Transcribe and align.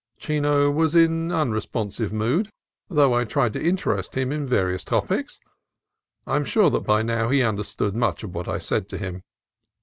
Chino 0.17 0.71
was 0.71 0.95
in 0.95 1.31
unresponsive 1.31 2.11
mood, 2.11 2.49
though 2.89 3.13
I 3.13 3.23
tried 3.23 3.53
to 3.53 3.61
interest 3.63 4.15
him 4.15 4.31
in 4.31 4.47
various 4.47 4.83
topics. 4.83 5.39
I 6.25 6.37
am 6.37 6.43
sure 6.43 6.71
that 6.71 6.81
by 6.85 7.03
now 7.03 7.29
he 7.29 7.43
understood 7.43 7.93
much 7.95 8.23
of 8.23 8.33
what 8.33 8.47
I 8.47 8.57
said 8.57 8.89
to 8.89 8.97
him. 8.97 9.21